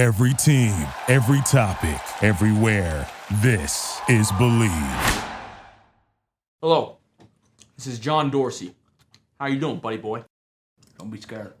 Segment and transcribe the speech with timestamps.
[0.00, 0.72] Every team,
[1.08, 3.06] every topic, everywhere.
[3.42, 5.28] This is Bleav.
[6.62, 6.96] Hello,
[7.76, 8.74] this is John Dorsey.
[9.38, 10.24] How you doing, buddy boy?
[10.98, 11.52] Don't be scared.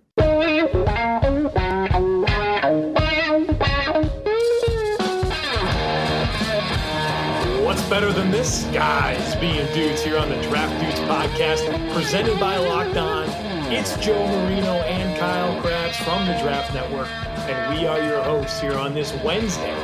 [7.62, 8.64] What's better than this?
[8.72, 13.28] Guys being dudes here on the Draft Dudes podcast, presented by Locked On.
[13.70, 17.06] It's Joe Marino and Kyle Crabbs from the Draft Network,
[17.50, 19.74] and we are your hosts here on this Wednesday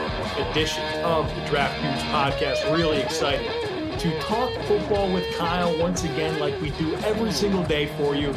[0.51, 2.73] edition of the Draft Dudes podcast.
[2.73, 3.51] Really excited
[3.99, 8.33] to talk football with Kyle once again, like we do every single day for you.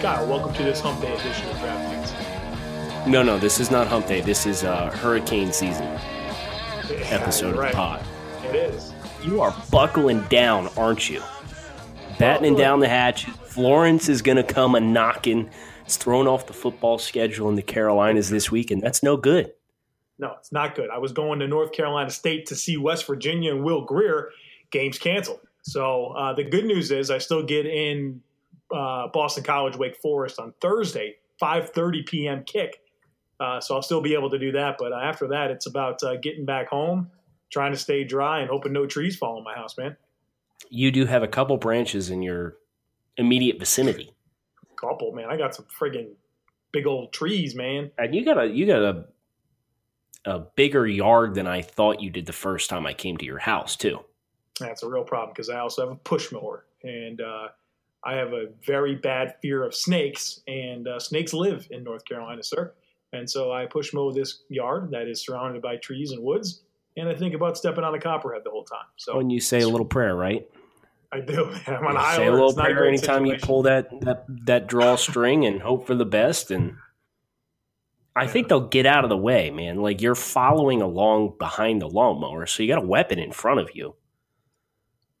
[0.00, 3.06] Kyle, welcome to this Hump Day edition of Draft Dudes.
[3.06, 4.22] No, no, this is not Hump Day.
[4.22, 5.86] This is uh, hurricane season
[7.10, 7.66] episode right.
[7.66, 8.04] of the pod.
[8.46, 8.94] It is.
[9.22, 11.22] You are buckling down, aren't you?
[12.18, 13.34] Battening down the hatches.
[13.44, 15.50] Florence is going to come a knocking.
[15.90, 19.52] It's thrown off the football schedule in the Carolinas this week, and that's no good.
[20.20, 20.88] No, it's not good.
[20.88, 24.30] I was going to North Carolina State to see West Virginia and Will Grier.
[24.70, 25.40] Games canceled.
[25.62, 28.22] So uh, the good news is I still get in
[28.72, 32.44] uh, Boston College Wake Forest on Thursday, 5:30 p.m.
[32.44, 32.82] kick.
[33.40, 34.76] Uh, so I'll still be able to do that.
[34.78, 37.10] But after that, it's about uh, getting back home,
[37.50, 39.96] trying to stay dry, and hoping no trees fall in my house, man.
[40.68, 42.58] You do have a couple branches in your
[43.16, 44.14] immediate vicinity,
[44.80, 45.26] Couple, man.
[45.28, 46.12] I got some friggin'
[46.72, 47.90] big old trees, man.
[47.98, 49.04] and you got a you got a
[50.24, 53.38] a bigger yard than I thought you did the first time I came to your
[53.38, 54.00] house too.
[54.58, 57.48] That's a real problem because I also have a push mower and uh,
[58.04, 60.40] I have a very bad fear of snakes.
[60.46, 62.72] And uh, snakes live in North Carolina, sir.
[63.12, 66.62] And so I push mow this yard that is surrounded by trees and woods.
[66.96, 68.86] And I think about stepping on a copperhead the whole time.
[68.96, 70.48] So When you say a little prayer, right?
[71.12, 71.46] I do.
[71.50, 71.62] Man.
[71.66, 75.60] I'm on high say a little prayer anytime you pull that that that drawstring and
[75.60, 76.76] hope for the best and
[78.16, 79.82] I think they'll get out of the way, man.
[79.82, 83.70] Like you're following along behind the lawnmower, so you got a weapon in front of
[83.74, 83.94] you.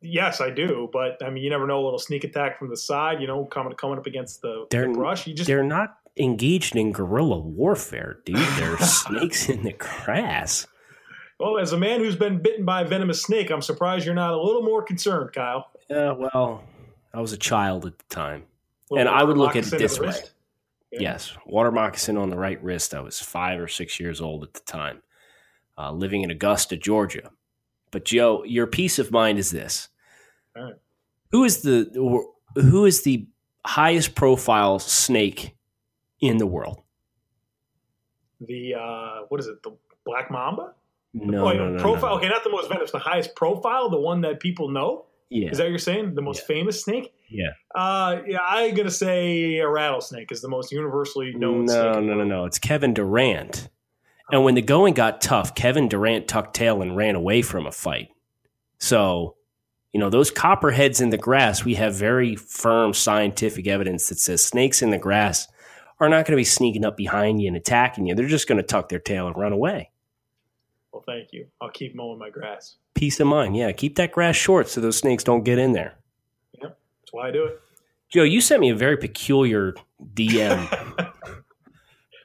[0.02, 0.88] Yes, I do.
[0.92, 3.44] But I mean, you never know a little sneak attack from the side, you know,
[3.44, 5.26] coming coming up against the, the They're- brush.
[5.26, 8.36] You just They're not engaged in guerrilla warfare, dude.
[8.36, 10.66] They're snakes in the grass.
[11.40, 14.34] Well, as a man who's been bitten by a venomous snake, I'm surprised you're not
[14.34, 15.70] a little more concerned, Kyle.
[15.90, 16.62] Uh, well,
[17.14, 18.44] I was a child at the time.
[18.90, 20.14] Little And I would look at it this way.
[20.92, 21.00] Yeah.
[21.00, 22.94] Yes, water moccasin on the right wrist.
[22.94, 25.02] I was five or six years old at the time,
[25.78, 27.30] uh, living in Augusta, Georgia.
[27.90, 29.88] But Joe, your peace of mind is this:
[30.56, 30.74] All right.
[31.30, 31.88] who is the
[32.54, 33.28] who is the
[33.64, 35.56] highest profile snake
[36.20, 36.82] in the world?
[38.40, 39.62] The uh, what is it?
[39.62, 40.74] The black mamba?
[41.12, 42.10] No, oh, no, no, profile.
[42.10, 42.16] no.
[42.18, 45.06] Okay, not the most venomous, the highest profile, the one that people know.
[45.28, 46.14] Yeah, Is that what you're saying?
[46.14, 47.12] The most famous snake?
[47.28, 47.50] yeah.
[47.74, 51.68] Uh, yeah, I'm gonna say a rattlesnake is the most universally known.
[51.68, 52.44] snake No, no, no, no.
[52.46, 53.68] It's Kevin Durant.
[54.32, 57.72] And when the going got tough, Kevin Durant tucked tail and ran away from a
[57.72, 58.08] fight.
[58.78, 59.36] So,
[59.92, 64.42] you know, those copperheads in the grass, we have very firm scientific evidence that says
[64.42, 65.48] snakes in the grass
[65.98, 68.14] are not going to be sneaking up behind you and attacking you.
[68.14, 69.89] They're just going to tuck their tail and run away.
[71.10, 71.46] Thank you.
[71.60, 72.76] I'll keep mowing my grass.
[72.94, 73.56] Peace of mind.
[73.56, 75.98] Yeah, keep that grass short so those snakes don't get in there.
[76.62, 77.60] Yep, That's why I do it.
[78.10, 79.74] Joe, you sent me a very peculiar
[80.14, 80.72] DM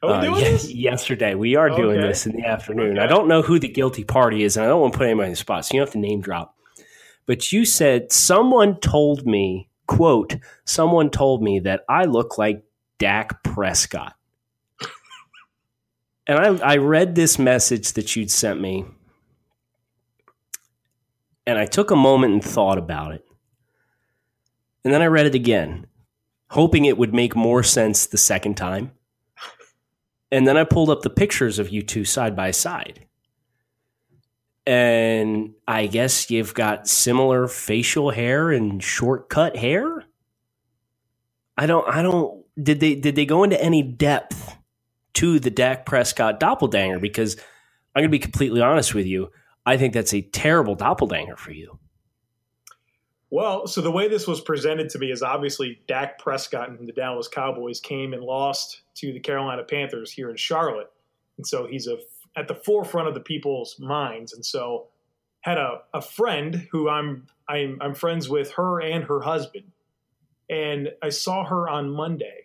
[0.03, 0.72] Are we uh, doing ye- this?
[0.72, 1.34] yesterday.
[1.34, 3.00] We are doing this in the afternoon.
[3.00, 5.28] I don't know who the guilty party is, and I don't want to put anybody
[5.28, 6.56] in the spot, so you don't have to name drop.
[7.25, 10.35] But you said someone told me, quote,
[10.66, 12.63] someone told me that I look like
[13.00, 14.13] Dak Prescott.
[16.28, 18.86] And I, I read this message that you'd sent me,
[21.46, 23.25] and I took a moment and thought about it.
[24.84, 25.88] And then I read it again,
[26.50, 28.91] hoping it would make more sense the second time.
[30.31, 33.06] And then I pulled up the pictures of you two side by side.
[34.68, 40.06] And I guess you've got similar facial hair and short cut hair.
[41.58, 44.58] I don't I don't did they did they go into any depth
[45.16, 47.36] to the Dak Prescott doppelganger because
[47.96, 49.32] I'm going to be completely honest with you.
[49.66, 51.79] I think that's a terrible doppelganger for you.
[53.32, 56.94] Well, so the way this was presented to me is obviously Dak Prescott and the
[56.94, 60.91] Dallas Cowboys came and lost to the Carolina Panthers here in Charlotte,
[61.38, 61.97] and so he's a,
[62.38, 64.32] at the forefront of the people's minds.
[64.32, 64.88] And so
[65.41, 69.72] had a, a friend who I'm, I'm I'm friends with her and her husband,
[70.50, 72.45] and I saw her on Monday,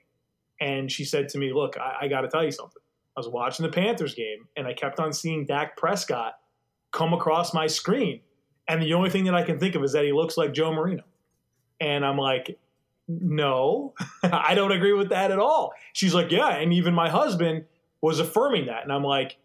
[0.60, 2.82] and she said to me, "Look, I, I got to tell you something.
[3.16, 6.34] I was watching the Panthers game, and I kept on seeing Dak Prescott
[6.92, 8.20] come across my screen."
[8.68, 10.72] And the only thing that I can think of is that he looks like Joe
[10.72, 11.02] Marino.
[11.80, 12.56] And I'm like,
[13.08, 15.72] no, I don't agree with that at all.
[15.92, 16.50] She's like, yeah.
[16.50, 17.64] And even my husband
[18.00, 18.84] was affirming that.
[18.84, 19.38] And I'm like,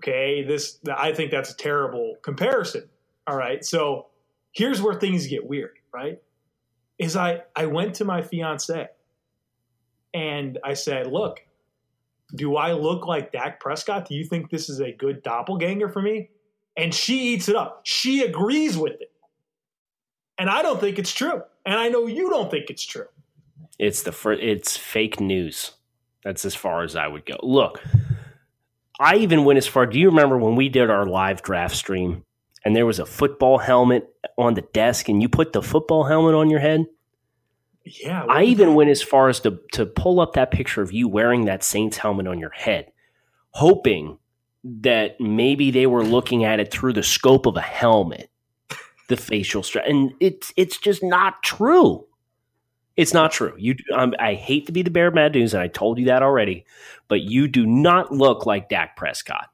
[0.00, 2.88] Okay, this I think that's a terrible comparison.
[3.26, 4.06] All right, so
[4.52, 6.18] here's where things get weird, right?
[6.98, 8.88] Is I I went to my fiance
[10.14, 11.40] and I said, "Look,
[12.34, 14.08] do I look like Dak Prescott?
[14.08, 16.30] Do you think this is a good doppelganger for me?"
[16.76, 17.82] And she eats it up.
[17.84, 19.12] She agrees with it.
[20.38, 21.42] And I don't think it's true.
[21.66, 23.06] And I know you don't think it's true.
[23.78, 25.72] It's the fir- it's fake news.
[26.24, 27.36] That's as far as I would go.
[27.42, 27.82] Look,
[28.98, 29.86] I even went as far.
[29.86, 32.24] Do you remember when we did our live draft stream
[32.64, 36.34] and there was a football helmet on the desk and you put the football helmet
[36.34, 36.86] on your head?
[37.84, 38.24] Yeah.
[38.28, 41.46] I even went as far as to to pull up that picture of you wearing
[41.46, 42.92] that Saints helmet on your head,
[43.50, 44.18] hoping
[44.64, 48.30] that maybe they were looking at it through the scope of a helmet,
[49.08, 52.06] the facial strap, and it's it's just not true.
[52.96, 53.54] It's not true.
[53.56, 56.06] You, um, I hate to be the bearer of bad news, and I told you
[56.06, 56.66] that already,
[57.08, 59.48] but you do not look like Dak Prescott.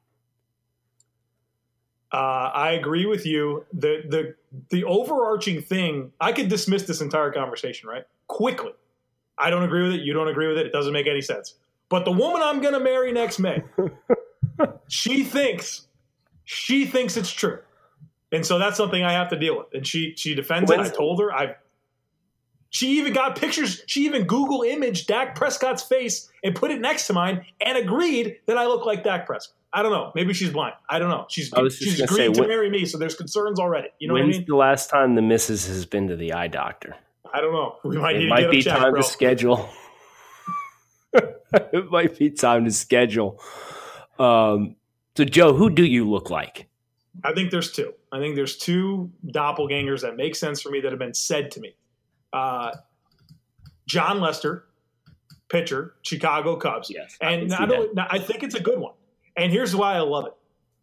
[2.11, 3.65] Uh, I agree with you.
[3.71, 4.35] The the
[4.69, 8.71] the overarching thing, I could dismiss this entire conversation right quickly.
[9.37, 10.01] I don't agree with it.
[10.01, 10.65] You don't agree with it.
[10.67, 11.55] It doesn't make any sense.
[11.89, 13.63] But the woman I'm going to marry next May,
[14.87, 15.87] she thinks
[16.43, 17.59] she thinks it's true,
[18.31, 19.67] and so that's something I have to deal with.
[19.73, 20.79] And she she defends it.
[20.79, 21.55] I told her I.
[22.69, 23.81] She even got pictures.
[23.87, 28.37] She even Google imaged Dak Prescott's face and put it next to mine, and agreed
[28.47, 29.55] that I look like Dak Prescott.
[29.71, 30.11] I don't know.
[30.15, 30.73] Maybe she's blind.
[30.89, 31.25] I don't know.
[31.29, 33.89] She's I was just she's agreed say, to when- marry me, so there's concerns already.
[33.99, 34.45] You know what I When's mean?
[34.47, 36.95] the last time the missus has been to the eye doctor?
[37.33, 37.75] I don't know.
[37.83, 39.01] We might need It to might be check, time bro.
[39.01, 39.69] to schedule.
[41.13, 43.41] it might be time to schedule.
[44.19, 44.75] Um,
[45.15, 46.67] so, Joe, who do you look like?
[47.23, 47.93] I think there's two.
[48.11, 51.59] I think there's two doppelgangers that make sense for me that have been said to
[51.59, 51.75] me.
[52.33, 52.71] Uh,
[53.87, 54.65] Jon Lester,
[55.49, 56.89] pitcher, Chicago Cubs.
[56.89, 58.93] Yes, and I, don't, now, I think it's a good one.
[59.35, 60.33] And here's why I love it.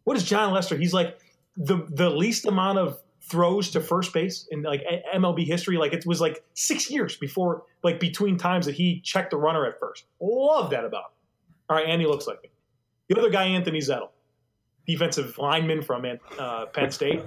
[0.03, 0.75] What is Jon Lester?
[0.75, 1.19] He's like
[1.55, 4.83] the the least amount of throws to first base in like
[5.13, 5.77] MLB history.
[5.77, 9.65] Like it was like six years before, like between times that he checked the runner
[9.65, 10.05] at first.
[10.21, 11.11] Love that about him.
[11.69, 12.49] All right, and he looks like me.
[13.09, 14.09] The other guy, Anthony Zettel,
[14.85, 16.05] defensive lineman from
[16.37, 17.21] uh, Penn State.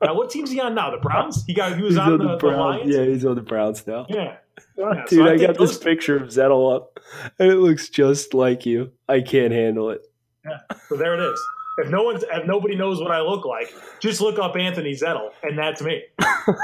[0.00, 0.90] Now, what team's he on now?
[0.90, 1.44] The Browns.
[1.44, 2.94] He got he was on, the, the Lions.
[2.94, 4.06] Yeah, he's on the Browns now.
[4.08, 4.36] Yeah.
[4.78, 7.00] Yeah, Dude, so I I, got this picture of Zettel up,
[7.40, 8.92] and it looks just like you.
[9.08, 10.02] I can't handle it.
[10.44, 10.58] Yeah,
[10.88, 11.40] So there it is.
[11.78, 15.30] If no one's, if nobody knows what I look like, just look up Anthony Zettel,
[15.42, 16.02] and that's me.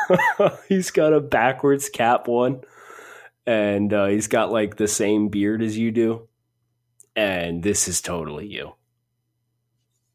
[0.68, 2.60] he's got a backwards cap one,
[3.46, 6.28] and uh, he's got like the same beard as you do.
[7.16, 8.74] And this is totally you.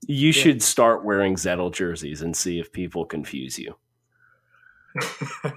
[0.07, 3.75] You should start wearing Zettel jerseys and see if people confuse you.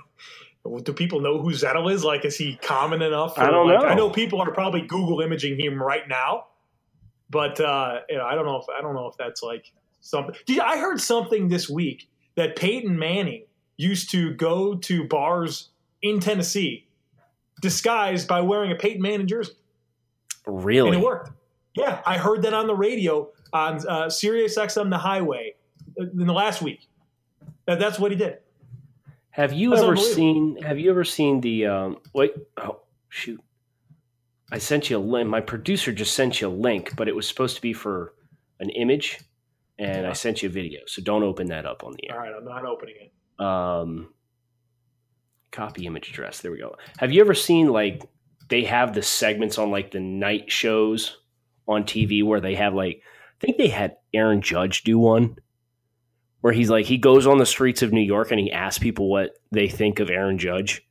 [0.82, 2.04] Do people know who Zettel is?
[2.04, 3.38] Like, is he common enough?
[3.38, 3.86] I don't like- know.
[3.86, 6.46] I know people are probably Google imaging him right now,
[7.30, 10.34] but uh, you know, I don't know if I don't know if that's like something.
[10.60, 13.44] I heard something this week that Peyton Manning
[13.76, 15.70] used to go to bars
[16.02, 16.86] in Tennessee
[17.60, 19.52] disguised by wearing a Peyton Manning jersey,
[20.46, 20.88] Really?
[20.90, 21.32] and it worked.
[21.74, 25.54] Yeah, I heard that on the radio on uh, Sirius XM The Highway
[26.00, 26.88] uh, in the last week.
[27.66, 28.38] That, that's what he did.
[29.30, 30.60] Have you That's ever seen?
[30.62, 31.66] Have you ever seen the?
[31.66, 33.40] Um, wait, oh shoot!
[34.50, 35.28] I sent you a link.
[35.28, 38.14] My producer just sent you a link, but it was supposed to be for
[38.60, 39.20] an image,
[39.78, 40.80] and I sent you a video.
[40.86, 42.22] So don't open that up on the All air.
[42.22, 43.44] right, I'm not opening it.
[43.44, 44.12] Um,
[45.50, 46.40] copy image address.
[46.40, 46.76] There we go.
[46.98, 48.02] Have you ever seen like
[48.48, 51.18] they have the segments on like the night shows
[51.66, 53.02] on TV where they have like
[53.40, 55.36] I think they had Aaron Judge do one
[56.40, 59.08] where he's like he goes on the streets of New York and he asks people
[59.10, 60.82] what they think of Aaron Judge.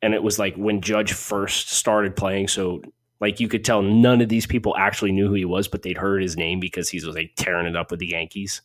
[0.00, 2.82] And it was like when Judge first started playing, so
[3.20, 5.98] like you could tell none of these people actually knew who he was, but they'd
[5.98, 8.62] heard his name because he was like tearing it up with the Yankees.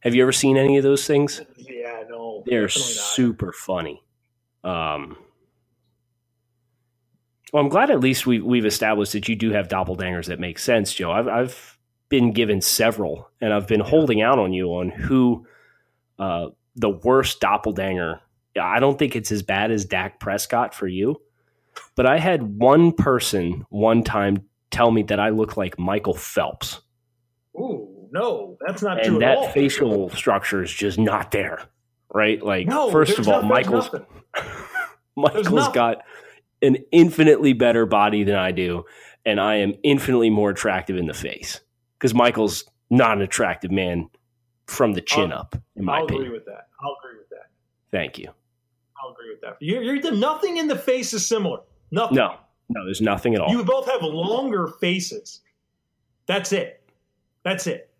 [0.00, 1.42] Have you ever seen any of those things?
[1.56, 4.02] Yeah, no, They're super funny.
[4.64, 5.16] Um,
[7.52, 10.58] well, I'm glad at least we, we've established that you do have doppelgangers that make
[10.58, 11.12] sense, Joe.
[11.12, 15.46] I've, I've been given several, and I've been holding out on you on who
[16.18, 18.21] uh, the worst doppelganger.
[18.60, 21.20] I don't think it's as bad as Dak Prescott for you,
[21.94, 26.80] but I had one person one time tell me that I look like Michael Phelps,
[27.54, 29.44] Ooh, no, that's not true and at all.
[29.44, 31.60] that facial structure is just not there.
[32.14, 32.42] Right?
[32.42, 33.88] Like, no, first of all, no- Michael's.
[35.16, 35.98] Michael's got
[36.62, 38.84] an infinitely better body than I do,
[39.26, 41.60] and I am infinitely more attractive in the face
[41.98, 44.08] because Michael's not an attractive man
[44.66, 46.26] from the chin I'll- up, in my I'll opinion.
[46.26, 46.68] agree with that.
[46.82, 47.46] I'll agree with that.
[47.90, 48.28] Thank you.
[49.02, 49.56] I'll agree with that.
[49.60, 51.60] You're, you're nothing in the face is similar.
[51.90, 52.16] Nothing.
[52.16, 52.36] No,
[52.68, 53.50] no, there's nothing at all.
[53.50, 55.40] You both have longer faces.
[56.26, 56.82] That's it.
[57.44, 57.90] That's it.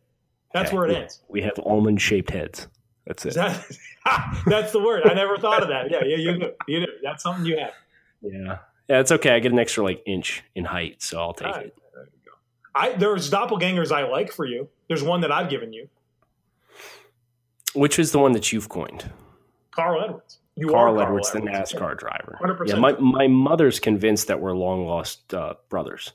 [0.55, 0.77] That's Okay.
[0.77, 1.23] where it ends.
[1.29, 2.69] We have almond shaped heads.
[3.07, 3.35] That's it.
[3.35, 3.67] that,
[4.47, 5.03] that's the word.
[5.09, 5.91] I never thought of that.
[5.91, 6.53] Yeah, yeah, you do.
[6.69, 6.93] You do.
[7.03, 7.73] That's something you have.
[8.23, 8.59] Yeah.
[8.89, 9.31] Yeah, it's okay.
[9.31, 11.67] I get an extra like inch in height, so I'll take right.
[11.67, 11.77] it.
[11.95, 12.33] There you go.
[12.75, 14.69] I there's doppelgangers I like for you.
[14.89, 15.89] There's one that I've given you,
[17.75, 19.11] Which is the one that you've coined?
[19.71, 20.39] Carl Edwards.
[20.57, 22.39] You Carl are Edwards, the NASCAR driver.
[22.43, 22.69] 100%.
[22.69, 26.13] Yeah, my, my mother's convinced that we're long lost uh, brothers.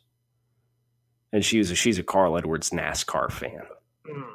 [1.33, 3.63] And she's a, she's a Carl Edwards NASCAR fan.
[4.09, 4.25] Mm.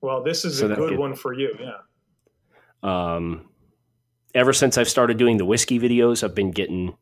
[0.00, 1.54] Well, this is So a good could- one for you.
[1.58, 1.72] Yeah.
[2.82, 3.48] Um,
[4.34, 6.96] ever since I've started doing the whiskey videos, I've been getting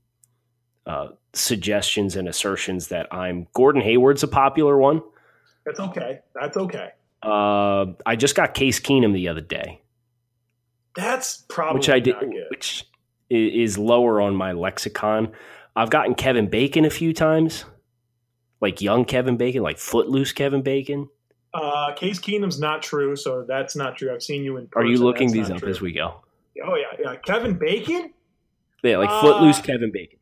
[0.86, 5.02] uh, suggestions and assertions that I'm Gordon Hayward's a popular one.
[5.66, 6.20] That's okay.
[6.40, 6.90] That's okay.
[7.22, 9.80] Uh, I just got Case Keenum the other day,
[10.96, 12.16] That's probably which I did,
[12.50, 12.84] which
[13.28, 15.32] is lower on my lexicon.
[15.74, 17.66] I've gotten Kevin Bacon a few times,
[18.60, 21.08] like young Kevin Bacon, like footloose Kevin Bacon.
[21.52, 24.12] Uh, Case Keenum's not true, so that's not true.
[24.12, 24.68] I've seen you in.
[24.74, 25.68] Are you looking these up true.
[25.68, 26.22] as we go?
[26.64, 27.16] Oh yeah, yeah.
[27.16, 28.12] Kevin Bacon.
[28.82, 30.18] Yeah, like Uh, footloose Kevin Bacon.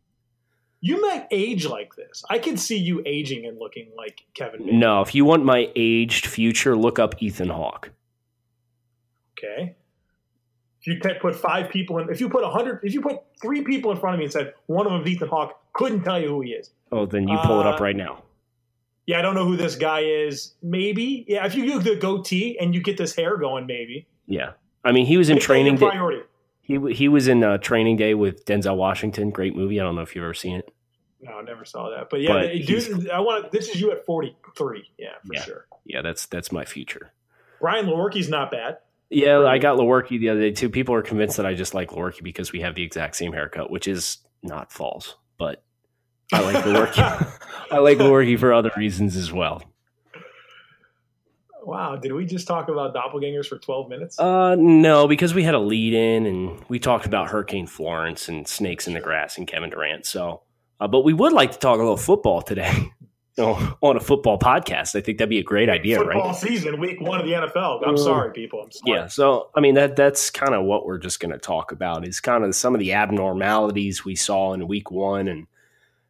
[0.81, 2.23] You might age like this.
[2.29, 4.65] I could see you aging and looking like Kevin.
[4.65, 4.79] Bacon.
[4.79, 7.91] No, if you want my aged future, look up Ethan Hawke.
[9.39, 9.77] Okay.
[10.87, 13.63] If you put five people in, if you put a hundred, if you put three
[13.63, 16.21] people in front of me and said one of them is Ethan Hawke, couldn't tell
[16.21, 16.71] you who he is.
[16.93, 18.23] Oh, then you pull it up Uh, right now.
[19.07, 20.55] Yeah, I don't know who this guy is.
[20.63, 21.25] Maybe.
[21.29, 24.07] Yeah, if you do the goatee and you get this hair going, maybe.
[24.27, 24.53] Yeah,
[24.85, 25.89] I mean, he was in that Training Day.
[25.89, 26.23] priority.
[26.63, 29.31] He he was in uh, Training Day with Denzel Washington.
[29.31, 29.81] Great movie.
[29.81, 30.71] I don't know if you've ever seen it.
[31.21, 32.09] No, I never saw that.
[32.11, 33.51] But yeah, But dude, I want.
[33.53, 34.91] This is you at forty three.
[34.99, 35.43] Yeah, for Yeah.
[35.43, 35.67] sure.
[35.85, 37.13] Yeah, that's that's my future.
[37.61, 38.79] Brian Lewerke's not bad.
[39.15, 40.69] Yeah, I got Lewerke the other day too.
[40.69, 43.71] People are convinced that I just like Lewerke because we have the exact same haircut,
[43.71, 45.15] which is not false.
[45.39, 45.63] But
[46.33, 47.41] I like Lewerke.
[47.71, 49.63] I like Lewerke for other reasons as well.
[51.63, 54.19] Wow, did we just talk about doppelgangers for twelve minutes?
[54.19, 58.49] Uh, no, because we had a lead in and we talked about Hurricane Florence and
[58.49, 60.07] snakes in the grass and Kevin Durant.
[60.07, 60.43] So,
[60.81, 62.91] uh, but we would like to talk a little football today.
[63.37, 64.95] you know, on a football podcast.
[64.95, 66.37] I think that'd be a great idea, Football right?
[66.37, 67.87] season, week one of the NFL.
[67.87, 68.63] I'm Uh, sorry, people.
[68.63, 68.99] I'm sorry.
[69.01, 69.07] Yeah.
[69.09, 72.21] So, I mean, that that's kind of what we're just going to talk about is
[72.21, 75.47] kind of some of the abnormalities we saw in week one and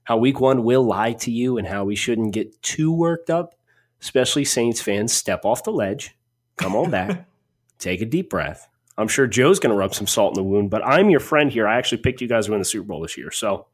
[0.04, 3.54] how week one will lie to you and how we shouldn't get too worked up,
[4.02, 5.12] especially Saints fans.
[5.12, 6.14] Step off the ledge,
[6.56, 7.26] come on back,
[7.78, 8.68] take a deep breath.
[8.98, 11.50] I'm sure Joe's going to rub some salt in the wound, but I'm your friend
[11.50, 11.66] here.
[11.66, 13.30] I actually picked you guys to win the Super Bowl this year.
[13.30, 13.66] So,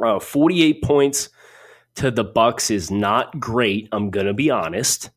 [0.00, 1.30] uh, 48 points
[2.00, 3.86] to the Bucks is not great.
[3.92, 5.10] I'm going to be honest.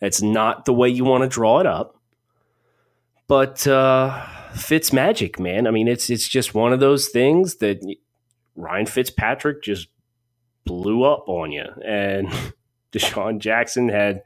[0.00, 1.96] That's not the way you want to draw it up.
[3.26, 5.66] But uh, Fitz magic, man.
[5.66, 7.80] I mean, it's it's just one of those things that
[8.54, 9.88] Ryan Fitzpatrick just
[10.66, 12.28] blew up on you, and
[12.92, 14.22] DeSean Jackson had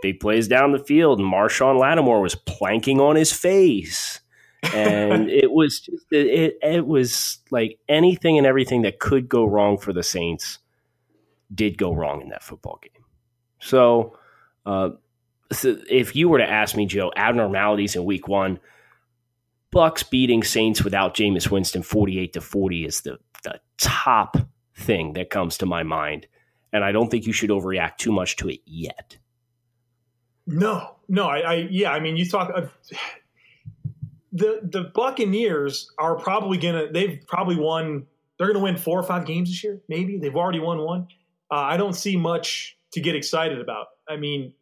[0.00, 4.20] big plays down the field, and Marshon Lattimore was planking on his face,
[4.72, 9.44] and it was just it, it it was like anything and everything that could go
[9.44, 10.60] wrong for the Saints
[11.54, 13.04] did go wrong in that football game.
[13.60, 14.16] So.
[14.66, 14.90] Uh,
[15.52, 18.60] so if you were to ask me, Joe, abnormalities in week one,
[19.70, 24.36] Bucks beating Saints without Jameis Winston 48 to 40 is the, the top
[24.74, 26.26] thing that comes to my mind.
[26.72, 29.18] And I don't think you should overreact too much to it yet.
[30.46, 32.50] No, no, I, I yeah, I mean, you talk.
[32.54, 32.66] Uh,
[34.32, 36.90] the the Buccaneers are probably gonna.
[36.90, 38.06] They've probably won.
[38.38, 39.80] They're gonna win four or five games this year.
[39.88, 41.08] Maybe they've already won one.
[41.50, 43.88] Uh, I don't see much to get excited about.
[44.08, 44.52] I mean,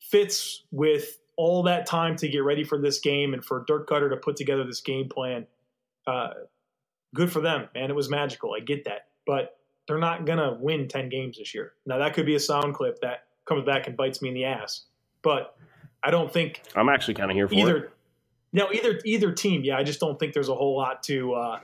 [0.00, 4.10] Fitz with all that time to get ready for this game and for Dirk Koetter
[4.10, 5.46] to put together this game plan.
[6.06, 6.30] Uh,
[7.14, 7.90] good for them, man.
[7.90, 8.54] It was magical.
[8.54, 11.74] I get that, but they're not gonna win ten games this year.
[11.86, 14.44] Now that could be a sound clip that comes back and bites me in the
[14.44, 14.84] ass,
[15.22, 15.56] but
[16.02, 17.58] I don't think I'm actually kind of here for it.
[17.58, 17.92] either.
[18.52, 19.62] No, either either team.
[19.64, 21.60] Yeah, I just don't think there's a whole lot to uh,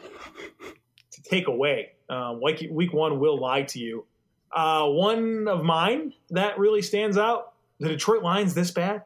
[1.12, 1.92] to take away.
[2.08, 4.06] Um, week week one will lie to you.
[4.54, 9.02] Uh, one of mine that really stands out: the Detroit Lions this bad.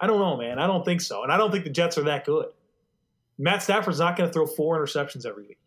[0.00, 0.58] I don't know, man.
[0.58, 2.46] I don't think so, and I don't think the Jets are that good.
[3.38, 5.58] Matt Stafford's not going to throw four interceptions every week.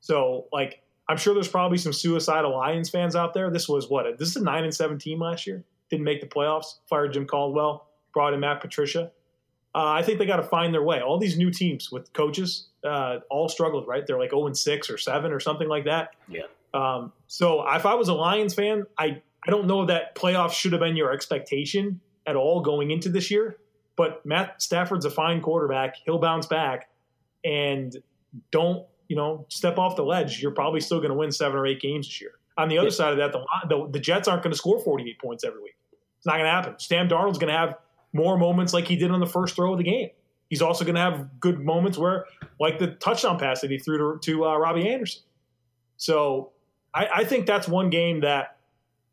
[0.00, 3.50] So, like, I'm sure there's probably some suicidal Lions fans out there.
[3.50, 4.18] This was what?
[4.18, 5.64] This is a nine and seven team last year.
[5.90, 6.78] Didn't make the playoffs.
[6.88, 7.88] Fired Jim Caldwell.
[8.12, 9.10] Brought in Matt Patricia.
[9.74, 11.00] Uh, I think they got to find their way.
[11.00, 14.06] All these new teams with coaches uh, all struggled, right?
[14.06, 16.14] They're like 0 and 6 or 7 or something like that.
[16.28, 16.42] Yeah.
[16.76, 20.72] Um, so if I was a Lions fan, I, I don't know that playoffs should
[20.72, 23.56] have been your expectation at all going into this year.
[23.96, 25.96] But Matt Stafford's a fine quarterback.
[26.04, 26.90] He'll bounce back.
[27.44, 27.96] And
[28.50, 30.42] don't, you know, step off the ledge.
[30.42, 32.32] You're probably still going to win seven or eight games this year.
[32.58, 32.94] On the other Yeah.
[32.94, 35.76] side of that, the, the, the Jets aren't going to score 48 points every week.
[36.18, 36.74] It's not going to happen.
[36.78, 37.76] Sam Darnold's going to have
[38.12, 40.10] more moments like he did on the first throw of the game.
[40.50, 42.26] He's also going to have good moments where,
[42.60, 45.22] like the touchdown pass that he threw to, to uh, Robbie Anderson.
[45.96, 46.52] So
[46.96, 48.56] I, I, think that's one game that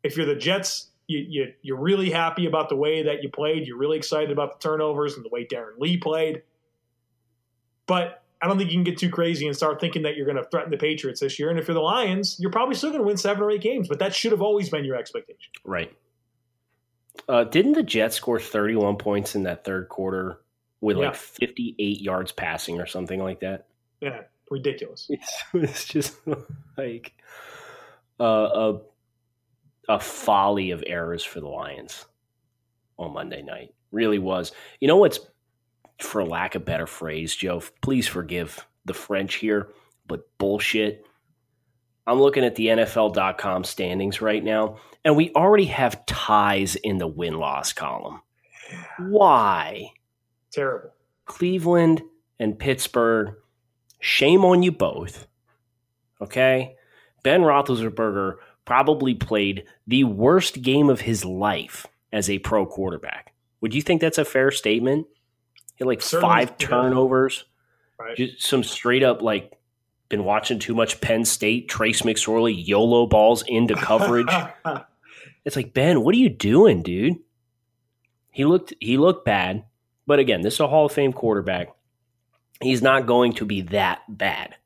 [0.02, 3.66] if you're the Jets, you, you, you're really happy about the way that you played.
[3.66, 6.42] You're really excited about the turnovers and the way Darron Lee played.
[7.86, 10.42] But I don't think you can get too crazy and start thinking that you're going
[10.42, 11.50] to threaten the Patriots this year.
[11.50, 13.86] And if you're the Lions, you're probably still going to win seven or eight games,
[13.86, 15.52] but that should have always been your expectation.
[15.62, 15.94] Right.
[17.28, 20.40] Uh, didn't the Jets score 31 points in that third quarter
[20.80, 21.08] with yeah.
[21.08, 23.66] like 58 yards passing or something like that?
[24.00, 25.06] Yeah, ridiculous.
[25.10, 26.16] It's, it's just
[26.78, 27.12] like
[28.20, 28.78] uh, a
[29.88, 32.06] a folly of errors for the Lions
[32.98, 33.74] on Monday night.
[33.90, 34.52] Really was.
[34.80, 35.20] You know what's
[35.98, 39.68] for lack of better phrase, Joe, please forgive the French here,
[40.06, 41.06] but bullshit.
[42.06, 47.06] I'm looking at the NFL.com standings right now, and we already have ties in the
[47.06, 48.20] win loss column.
[48.98, 49.92] Why?
[50.52, 50.90] Terrible.
[51.24, 52.02] Cleveland
[52.38, 53.34] and Pittsburgh,
[54.00, 55.26] shame on you both.
[56.20, 56.76] Okay?
[57.24, 63.34] Ben Roethlisberger probably played the worst game of his life as a pro quarterback.
[63.60, 65.08] Would you think that's a fair statement?
[65.74, 67.44] He had like Certainly, five turnovers.
[67.98, 68.16] Right.
[68.16, 69.58] Just some straight up like
[70.08, 74.32] been watching too much Penn State, Trace McSorley, YOLO balls into coverage.
[75.44, 77.16] it's like, Ben, what are you doing, dude?
[78.30, 79.64] He looked he looked bad.
[80.06, 81.68] But again, this is a Hall of Fame quarterback.
[82.60, 84.56] He's not going to be that bad.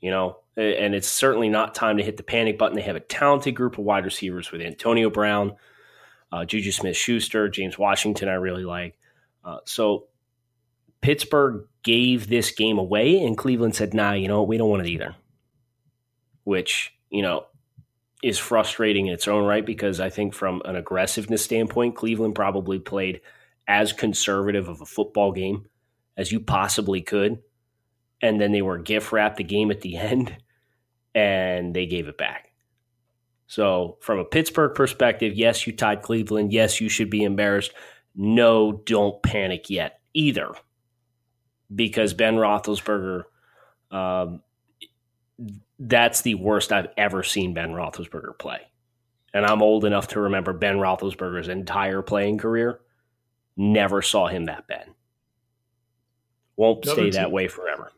[0.00, 2.76] You know, and it's certainly not time to hit the panic button.
[2.76, 5.56] They have a talented group of wide receivers with Antonio Brown,
[6.32, 8.98] uh, Juju Smith Schuster, James Washington, I really like.
[9.44, 10.06] Uh, so
[11.00, 14.90] Pittsburgh gave this game away, and Cleveland said, nah, you know, we don't want it
[14.90, 15.16] either.
[16.44, 17.46] Which, you know,
[18.22, 22.78] is frustrating in its own right because I think from an aggressiveness standpoint, Cleveland probably
[22.78, 23.20] played
[23.66, 25.66] as conservative of a football game
[26.16, 27.38] as you possibly could.
[28.22, 30.36] And then they were gift wrapped the game at the end
[31.14, 32.48] and they gave it back.
[33.46, 36.52] So, from a Pittsburgh perspective, yes, you tied Cleveland.
[36.52, 37.72] Yes, you should be embarrassed.
[38.14, 40.52] No, don't panic yet either
[41.74, 43.24] because Ben Roethlisberger,
[43.90, 44.42] um,
[45.80, 48.60] that's the worst I've ever seen Ben Roethlisberger play.
[49.32, 52.80] And I'm old enough to remember Ben Roethlisberger's entire playing career.
[53.56, 54.86] Never saw him that bad.
[56.56, 57.92] Won't another stay team, that way forever.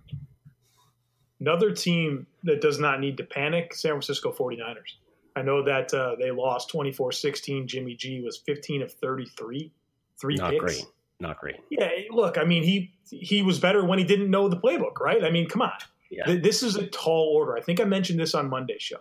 [1.43, 4.97] Another team that does not need to panic San Francisco 49ers.
[5.35, 7.67] I know that uh, they lost 24 16.
[7.67, 9.73] Jimmy G was 15 of 33,
[10.21, 10.63] three not picks.
[10.63, 10.85] Great
[11.23, 11.57] not great.
[11.71, 15.25] Yeah, look, I mean, he he was better when he didn't know the playbook, right?
[15.25, 15.73] I mean, come on.
[16.11, 16.37] Yeah.
[16.37, 17.57] This is a tall order.
[17.57, 18.99] I think I mentioned this on Monday's show.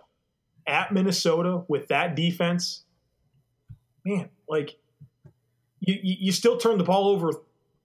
[0.66, 2.84] At Minnesota with that defense,
[4.06, 4.78] man, like
[5.80, 7.32] you you still turned the ball over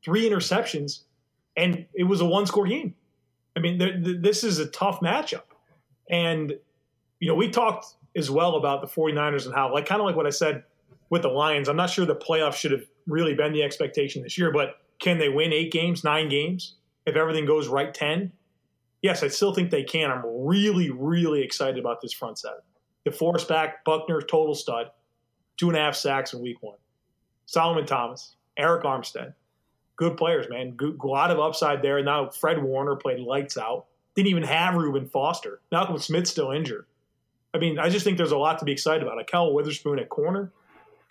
[0.05, 1.01] three interceptions,
[1.57, 2.95] and it was a one score game.
[3.57, 5.41] I mean, this is a tough matchup,
[6.11, 6.53] and
[7.19, 10.15] you know we talked as well about the 49ers and how like kind of like
[10.15, 10.63] what I said
[11.09, 11.67] with the Lions.
[11.67, 15.17] I'm not sure the playoffs should have really been the expectation this year, but can
[15.17, 16.75] they win eight games, nine games?
[17.05, 18.31] If everything goes right, 10?
[19.01, 20.11] Yes, I still think they can.
[20.11, 22.59] I'm really, really excited about this front seven.
[23.13, 24.87] force back, Buckner, total stud,
[25.57, 26.77] two and a half sacks in week one.
[27.45, 29.33] Solomon Thomas, Arik Armstead,
[29.97, 30.71] good players, man.
[30.71, 32.01] Good, a lot of upside there.
[32.01, 33.85] Now Fred Warner played lights out.
[34.15, 35.59] Didn't even have Reuben Foster.
[35.71, 36.85] Malcolm Smith still injured.
[37.53, 39.23] I mean, I just think there's a lot to be excited about.
[39.23, 40.51] Ahkello Witherspoon at corner.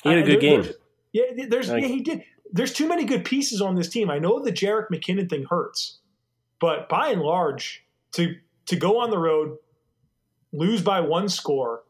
[0.02, 0.66] He had a good game.
[1.12, 2.22] Yeah, there's like, yeah, he did.
[2.52, 4.10] There's too many good pieces on this team.
[4.10, 5.98] I know the Jerick McKinnon thing hurts,
[6.60, 9.56] but by and large, to to go on the road,
[10.52, 11.82] lose by one score,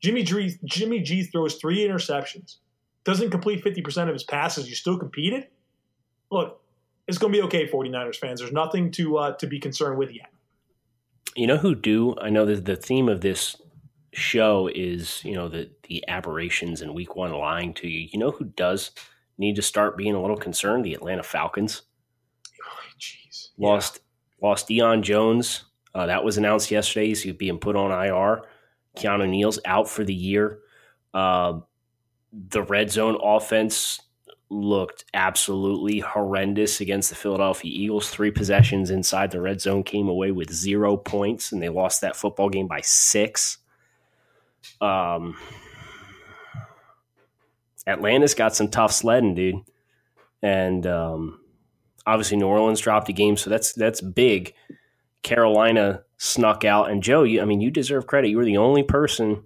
[0.00, 2.56] Jimmy G Jimmy G throws three interceptions,
[3.04, 5.48] doesn't complete 50% of his passes, you still competed?
[6.30, 6.60] Look,
[7.06, 8.40] it's going to be okay, 49ers fans.
[8.40, 10.30] There's nothing to uh, to be concerned with yet.
[11.36, 12.16] You know who do?
[12.20, 13.56] I know that the theme of this
[14.12, 18.08] show is, you know, the the aberrations in week one lying to you.
[18.12, 18.90] You know who does
[19.38, 20.84] need to start being a little concerned?
[20.84, 21.82] The Atlanta Falcons.
[22.62, 23.48] Oh, jeez.
[23.56, 24.00] Lost
[24.40, 24.48] yeah.
[24.48, 25.64] lost Deion Jones.
[25.94, 27.08] Uh, that was announced yesterday.
[27.08, 28.42] He's being put on IR.
[28.96, 30.58] Keanu Neal's out for the year.
[31.14, 31.60] Uh,
[32.32, 34.00] the red zone offense
[34.50, 38.08] looked absolutely horrendous against the Philadelphia Eagles.
[38.08, 42.16] Three possessions inside the red zone came away with zero points, and they lost that
[42.16, 43.58] football game by six.
[44.80, 45.36] Um,
[47.86, 49.62] Atlanta's got some tough sledding, dude,
[50.42, 51.40] and um,
[52.06, 54.54] obviously New Orleans dropped a game, so that's that's big.
[55.22, 58.28] Carolina snuck out, and Joe, you, I mean, you deserve credit.
[58.28, 59.42] You were the only person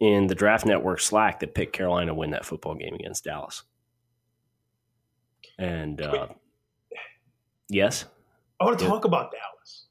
[0.00, 3.64] in the Draft Network Slack that picked Carolina win that football game against Dallas.
[5.58, 6.28] And uh,
[7.68, 8.04] yes,
[8.60, 8.90] I want to Yeah.
[8.90, 9.86] talk about Dallas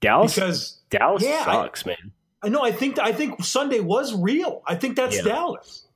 [0.00, 0.34] Dallas.
[0.34, 2.12] because Dallas Yeah, I- sucks, man.
[2.42, 4.62] I know I think I think Sunday was real.
[4.66, 5.22] I think that's Yeah.
[5.24, 5.86] Dallas.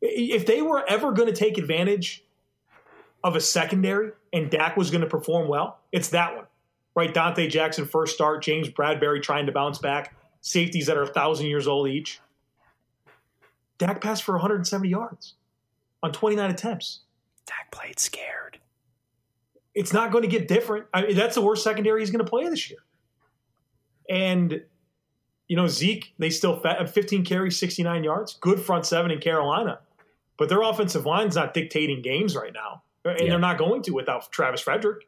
[0.00, 2.22] If they were ever going to take advantage
[3.24, 6.44] of a secondary and Dak was going to perform well, it's that one.
[6.94, 11.06] Right, Donte Jackson first start, James Bradberry trying to bounce back, safeties that are a
[11.12, 12.20] thousand years old each.
[13.78, 15.34] Dak passed for 170 yards
[16.04, 17.00] on 29 attempts.
[17.46, 18.58] Dak played scared.
[19.74, 20.86] it's not going to get different.
[20.94, 22.78] I mean, that's the worst secondary he's going to play this year.
[24.08, 24.62] And
[25.48, 28.34] you know Zeke, they still fa- uh, 15 carries, 69 yards.
[28.40, 29.80] Good front seven in Carolina,
[30.38, 33.30] but their offensive line's not dictating games right now, uh, and Yeah.
[33.30, 35.06] they're not going to without Travis Frederick.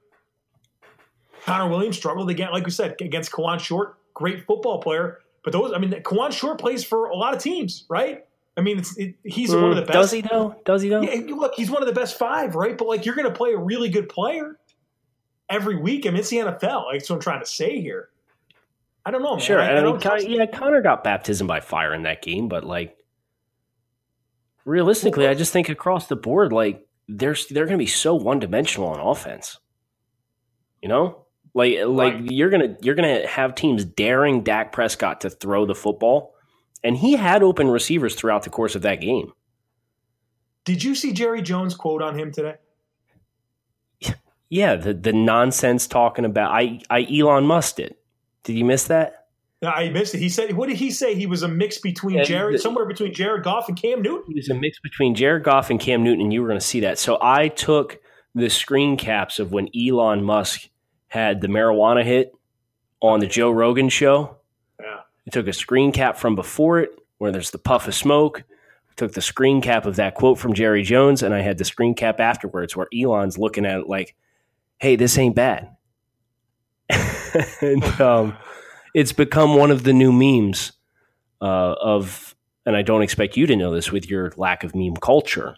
[1.45, 3.99] Connor Williams struggled again, like we said, against Kawann Short.
[4.15, 7.85] Great football player, but those, I mean, Kawann Short plays for a lot of teams,
[7.89, 8.25] right?
[8.57, 9.93] I mean, it's, it, he's one of the Mm, best.
[9.99, 10.57] Does he know?
[10.65, 11.03] Does he know?
[11.03, 12.77] Yeah, look, he's one of the best five, right?
[12.79, 14.59] But like, you're going to play a really good player
[15.51, 16.07] every week.
[16.07, 16.87] I mean, it's the NFL.
[16.87, 18.09] Like, that's what I'm trying to say here.
[19.05, 19.45] I don't know, man.
[19.45, 19.61] Sure.
[19.61, 22.65] I, I I mean, Con- yeah, Connor got baptism by fire in that game, but
[22.65, 22.97] like
[24.65, 28.39] realistically, I just think across the board, like there's they're going to be so one
[28.41, 29.59] dimensional on offense.
[30.83, 32.31] You know, like like Right.
[32.33, 36.35] you're gonna you're gonna have teams daring Dak Prescott to throw the football,
[36.87, 39.33] and he had open receivers throughout the course of that game.
[40.65, 42.55] Did you see Jerry Jones quote on him today?
[44.49, 47.99] Yeah, the the nonsense talking about I I Elon Musk it.
[48.45, 49.27] Did you miss that?
[49.63, 50.19] No, I missed it.
[50.19, 51.15] He said, what did he say?
[51.15, 54.25] He was a mix between Yeah, Jared, somewhere between Jared Goff and Cam Newton.
[54.29, 56.67] He was a mix between Jared Goff and Cam Newton, and you were going to
[56.67, 56.99] see that.
[56.99, 57.99] So I took
[58.35, 60.69] the screen caps of when Elon Musk
[61.09, 62.33] had the marijuana hit
[63.01, 64.37] on the Joe Rogan show.
[65.27, 68.45] I took a screen cap from before it, where there's the puff of smoke.
[68.49, 71.65] I took the screen cap of that quote from Jerry Jones, and I had the
[71.65, 74.15] screen cap afterwards, where Elon's looking at it like,
[74.79, 75.71] "Hey, this ain't bad."
[77.61, 78.37] and um,
[78.95, 80.73] it's become one of the new memes
[81.41, 82.35] uh, of
[82.65, 85.57] and I don't expect you to know this with your lack of meme culture,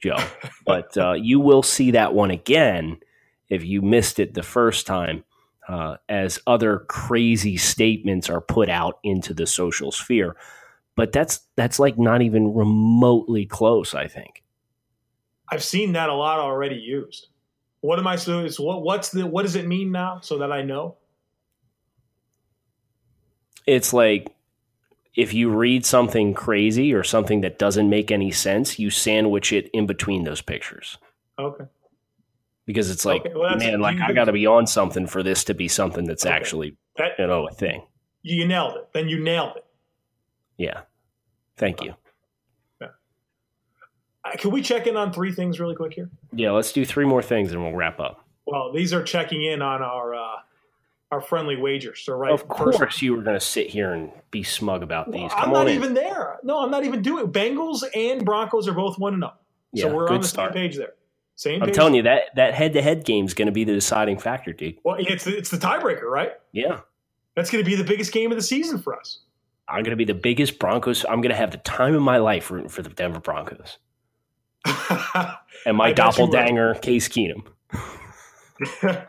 [0.00, 0.18] Joe,
[0.66, 2.98] but uh, you will see that one again
[3.48, 5.24] if you missed it the first time,
[5.68, 10.36] uh, as other crazy statements are put out into the social sphere.
[10.96, 13.94] But that's that's like not even remotely close.
[13.94, 14.42] I think.
[15.50, 17.28] I've seen that a lot already used.
[17.80, 18.56] What am I supposed?
[18.56, 19.26] So what, what's the?
[19.26, 20.20] What does it mean now?
[20.20, 20.96] So that I know.
[23.66, 24.34] It's like
[25.14, 29.68] if you read something crazy or something that doesn't make any sense, you sandwich it
[29.72, 30.96] in between those pictures.
[31.38, 31.64] Okay.
[32.68, 35.42] Because it's like, Okay, well, man, like I got to be on something for this
[35.44, 36.34] to be something that's Okay.
[36.36, 37.86] actually, That you know, a thing.
[38.22, 38.88] you nailed it.
[38.92, 39.64] Then you nailed it.
[40.58, 40.82] Yeah.
[41.56, 41.94] Thank you.
[42.82, 42.86] Uh,
[44.36, 46.10] Can we check in on three things really quick here?
[46.32, 48.22] Yeah, let's do three more things and we'll wrap up.
[48.46, 50.36] Well, these are checking in on our uh,
[51.10, 52.00] our friendly wagers.
[52.04, 55.10] So right, of first- course, you were going to sit here and be smug about
[55.10, 55.30] these.
[55.34, 55.74] I'm Come not in.
[55.76, 56.38] even there.
[56.42, 57.28] No, I'm not even doing.
[57.32, 59.32] Bengals and Broncos are both one and zero.
[59.72, 60.52] Yeah, so we're on the start.
[60.52, 60.92] same page there.
[61.38, 61.62] Same.
[61.62, 61.76] I'm page.
[61.76, 64.52] telling you that that head to head game is going to be the deciding factor,
[64.52, 64.76] dude.
[64.82, 66.32] Well, it's the, it's the tiebreaker, right?
[66.50, 66.80] Yeah,
[67.36, 69.20] That's going to be the biggest game of the season for us.
[69.68, 71.04] I'm going to be the biggest Broncos.
[71.04, 73.78] I'm going to have the time of my life rooting for the Denver Broncos
[75.64, 77.44] and my doppelganger, Case Keenum.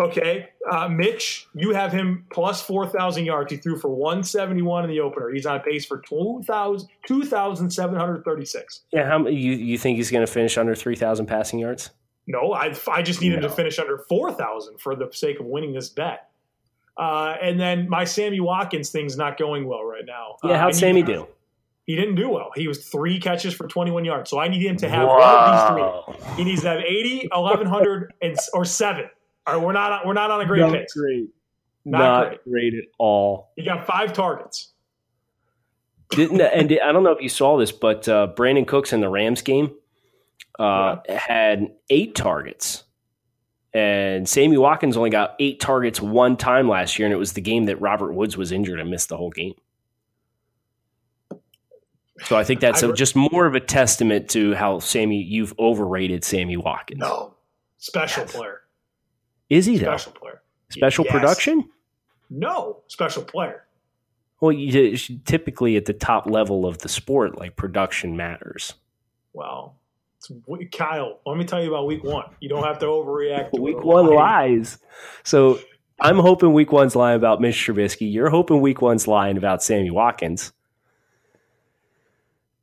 [0.00, 3.52] okay, uh, Mitch, you have him plus four thousand yards.
[3.52, 5.30] He threw for one seventy one in the opener.
[5.30, 8.80] He's on pace for 2,000 2,736.
[8.92, 11.90] Yeah, how many- you you think he's going to finish under three thousand passing yards?
[12.26, 15.72] No, I, I just need him to finish under 4,000 for the sake of winning
[15.72, 16.28] this bet.
[16.96, 20.36] Uh, and then my Sammy Watkins thing's not going well right now.
[20.44, 21.26] Yeah, Uh, how'd need- Sammy do?
[21.86, 22.52] He didn't do well.
[22.54, 24.30] He was three catches for 21 yards.
[24.30, 26.36] So I need him to have one of these three.
[26.36, 29.06] He needs to have 80, 1100, and, or seven.
[29.50, 30.92] All right, we're not we're not on a great Not pace.
[30.94, 31.28] great.
[31.84, 32.44] Not Not, great.
[32.44, 32.74] great.
[32.74, 33.50] at all.
[33.56, 34.68] He got five targets.
[36.10, 39.08] Didn't and I don't know if you saw this, but uh, Brandin Cooks in the
[39.08, 39.72] Rams game
[40.58, 42.84] uh, had eight targets,
[43.72, 47.40] and Sammy Watkins only got eight targets one time last year, and it was the
[47.40, 49.54] game that Robert Woods was injured and missed the whole game.
[52.24, 55.54] So I think that's I a, just more of a testament to how Sammy you've
[55.58, 57.00] overrated Sammy Watkins.
[57.00, 57.34] No,
[57.78, 58.32] special Yes.
[58.36, 58.59] player.
[59.50, 59.96] Is he though?
[59.96, 60.42] Special player.
[60.70, 61.12] Special Yes.
[61.12, 61.68] production?
[62.30, 63.66] No, special player.
[64.40, 68.74] Well, you, typically at the top level of the sport, like production matters.
[69.34, 69.76] Well,
[70.16, 70.30] it's,
[70.72, 72.24] Kyle, let me tell you about week one.
[72.40, 73.50] You don't have to overreact.
[73.52, 74.46] to Week one Why?
[74.48, 74.78] lies.
[75.24, 75.58] So
[76.00, 78.10] I'm hoping week one's lying about Mitch Trubisky.
[78.10, 80.52] You're hoping week one's lying about Sammy Watkins.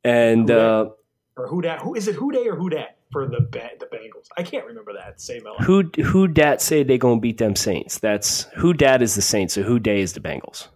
[0.03, 0.89] And Who uh,
[1.35, 1.81] or who dat?
[1.81, 2.15] Who is it?
[2.15, 4.27] Who day or who dat for the ba- the Bengals?
[4.37, 5.19] I can't remember that.
[5.21, 5.55] Say Mel.
[5.59, 7.99] who who dat say they gonna beat them Saints?
[7.99, 9.53] That's who dat is the Saints.
[9.53, 10.67] So who day is the Bengals?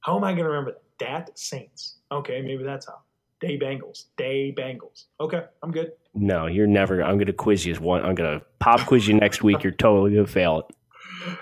[0.00, 1.26] How am I going to remember that?
[1.26, 1.96] Dat Saints.
[2.12, 3.00] Okay, maybe that's how.
[3.40, 4.04] Day Bengals.
[4.18, 5.04] Day Bengals.
[5.18, 5.92] Okay, I'm good.
[6.14, 7.02] No, you're never.
[7.02, 7.72] I'm gonna quiz you.
[7.72, 8.04] As one.
[8.04, 9.62] I'm gonna pop quiz you next week.
[9.62, 11.36] You're totally gonna fail it.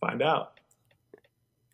[0.00, 0.58] Find out.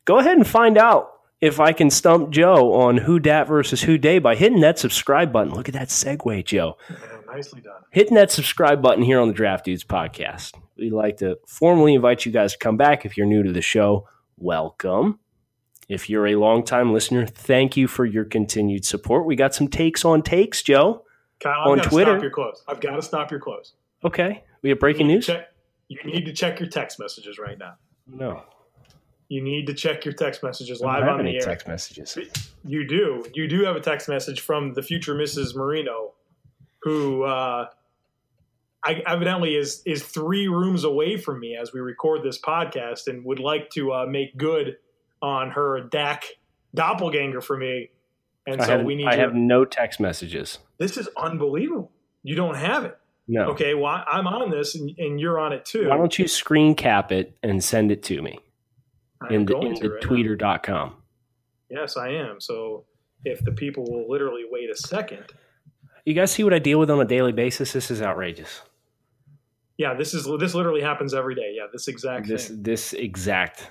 [0.04, 3.98] Go ahead and find out if I can stump Joe on who dat versus who
[3.98, 5.52] day by hitting that subscribe button.
[5.54, 6.76] Look at that segue, Joe.
[7.36, 7.82] Nicely done.
[7.90, 10.54] hitting that subscribe button here on the Draft Dudes podcast.
[10.78, 13.04] We'd like to formally invite you guys to come back.
[13.04, 15.18] If you're new to the show, welcome.
[15.88, 19.26] If you're a longtime listener, thank you for your continued support.
[19.26, 21.04] We got some takes on takes, Joe.
[21.40, 22.12] Kyle, I've On got to Twitter.
[22.12, 22.64] stop your clothes.
[22.66, 23.74] I've got to stop your clothes.
[24.02, 24.42] Okay.
[24.62, 25.26] We have breaking You news?
[25.26, 25.48] Check,
[25.88, 27.74] you need to check your text messages right now.
[28.06, 28.42] No.
[29.28, 31.40] You need to check your text messages I live don't have on the air.
[31.40, 32.16] text messages.
[32.64, 33.24] You do.
[33.34, 35.54] You do have a text message from the future Mrs.
[35.54, 36.12] Marino,
[36.86, 37.66] who uh,
[38.84, 43.24] I, evidently is is three rooms away from me as we record this podcast, and
[43.24, 44.76] would like to uh, make good
[45.20, 46.26] on her Dak
[46.76, 47.90] doppelganger for me.
[48.46, 49.08] And I, so have, we need.
[49.08, 50.60] I to, have no text messages.
[50.78, 51.90] this is unbelievable.
[52.22, 52.96] You don't have it.
[53.26, 53.46] No.
[53.46, 55.88] Okay, well I'm on this, and, and you're on it too.
[55.88, 58.38] Why don't you screen cap it and send it to me
[59.20, 60.08] I'm in the, in the right now.
[60.08, 60.94] tweeter.com?
[61.68, 62.40] Yes, I am.
[62.40, 62.84] So
[63.24, 65.24] if the people will literally wait a second,
[66.06, 67.72] You guys see what I deal with on a daily basis?
[67.72, 68.62] This is outrageous.
[69.76, 71.52] yeah, this is this literally happens every day.
[71.54, 72.62] Yeah, this exact This thing.
[72.62, 73.68] this exact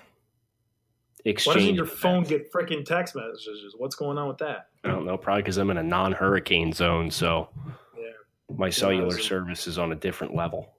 [1.24, 1.56] exchange.
[1.56, 3.74] Why doesn't your phone get freaking text messages?
[3.78, 4.68] What's going on with that?
[4.84, 5.18] I don't know.
[5.18, 7.50] Probably because I'm in a non-hurricane zone, so
[7.98, 8.04] Yeah,
[8.56, 10.74] my cellular it's- service is on a different level.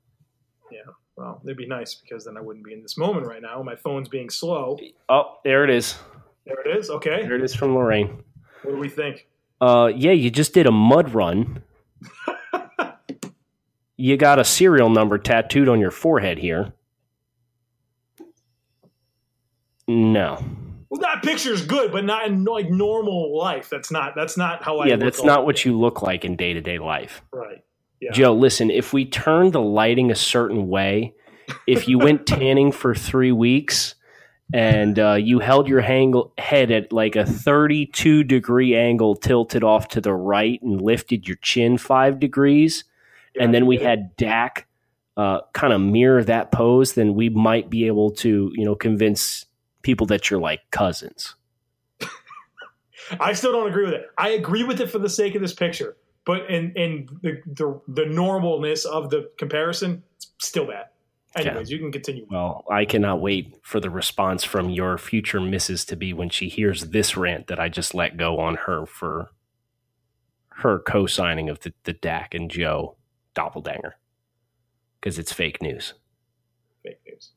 [0.71, 0.81] Yeah,
[1.17, 3.63] well, it'd be nice because then I wouldn't be in this moment right now.
[3.63, 4.79] My phone's being slow.
[5.09, 5.99] Oh, there it is.
[6.45, 6.91] There it is.
[6.91, 8.23] Okay, There it is from Lorraine.
[8.63, 9.27] what do we think?
[9.61, 11.63] Uh, yeah, you just did a mud run.
[13.97, 16.73] you got a serial number tattooed on your forehead here.
[19.89, 20.45] No.
[20.89, 23.69] Well, that picture's good, but not in like normal life.
[23.69, 24.15] That's not.
[24.15, 24.87] That's not how I.
[24.87, 27.23] yeah, look that's not what you look like in day to day life.
[27.33, 27.63] Right.
[28.01, 28.13] Yeah.
[28.13, 31.15] Joe, listen, if we turn the lighting a certain way,
[31.67, 33.96] if you went tanning for three weeks
[34.53, 39.89] and uh, you held your hang- head at like a 32 degree angle tilted off
[39.89, 42.85] to the right and lifted your chin five degrees,
[43.41, 43.89] and then we Yeah.
[43.91, 44.67] had Dak
[45.17, 49.47] uh, kind of mirror that pose, then we might be able to, you know, convince
[49.83, 51.35] people that you're like cousins.
[53.21, 54.07] I still don't agree with it.
[54.19, 57.81] I agree with it for the sake of this picture, but in in the the,
[57.89, 60.87] the normalness of the comparison, it's still bad.
[61.37, 62.27] Anyways, you can continue.
[62.31, 66.49] Well, I cannot wait for the response from your future missus to be when she
[66.49, 69.31] hears this rant that I just let go on her for
[70.49, 72.97] her co signing of the, the Dak and Joe
[73.35, 73.97] doppelganger.
[75.01, 75.93] Because it's fake news.
[76.83, 77.31] Fake news.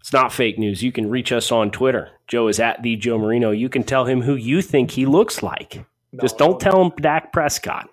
[0.00, 0.82] It's not fake news.
[0.82, 2.10] You can reach us on Twitter.
[2.28, 3.50] Joe is at the Joe Marino.
[3.50, 5.84] You can tell him who you think he looks like.
[6.12, 7.90] No, Just don't tell him Dak Prescott.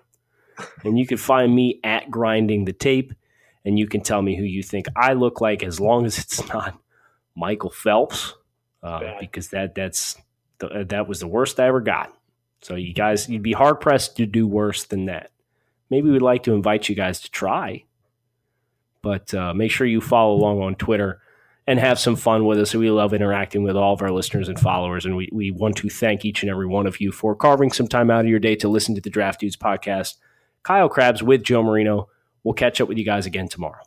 [0.84, 3.12] and you can find me at grinding the tape,
[3.64, 6.46] and you can tell me who you think I look like, as long as it's
[6.52, 6.78] not
[7.34, 8.34] Michael Phelps,
[8.82, 10.16] uh, because that that's
[10.58, 12.12] the, uh, that was the worst I ever got.
[12.62, 15.30] So you guys, you'd be hard pressed to do worse than that.
[15.90, 17.84] Maybe we'd like to invite you guys to try,
[19.02, 21.20] but uh, make sure you follow along on Twitter
[21.66, 22.74] and have some fun with us.
[22.74, 25.88] We love interacting with all of our listeners and followers, and we, we want to
[25.88, 28.56] thank each and every one of you for carving some time out of your day
[28.56, 30.14] to listen to the Draft Dudes podcast.
[30.62, 32.08] Kyle Crabbs with Joe Marino.
[32.44, 33.80] We'll catch up with you guys again tomorrow.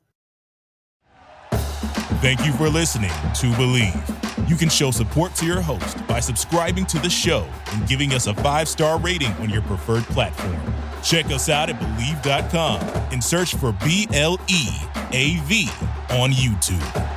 [2.20, 4.50] Thank you for listening to Bleav.
[4.50, 8.28] You can show support to your host by subscribing to the show and giving us
[8.28, 10.58] a five star rating on your preferred platform.
[11.04, 14.68] Check us out at Bleav.com and search for B L E
[15.12, 15.70] A V
[16.10, 17.17] on YouTube.